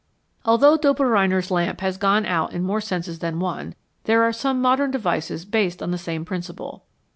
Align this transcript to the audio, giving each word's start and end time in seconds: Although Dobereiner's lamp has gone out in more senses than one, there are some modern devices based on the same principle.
Although 0.45 0.79
Dobereiner's 0.79 1.51
lamp 1.51 1.81
has 1.81 1.95
gone 1.97 2.25
out 2.25 2.53
in 2.53 2.63
more 2.63 2.81
senses 2.81 3.19
than 3.19 3.39
one, 3.39 3.75
there 4.05 4.23
are 4.23 4.33
some 4.33 4.59
modern 4.59 4.89
devices 4.89 5.45
based 5.45 5.79
on 5.83 5.91
the 5.91 5.97
same 5.99 6.25
principle. 6.25 6.85